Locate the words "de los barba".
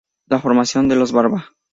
0.87-1.45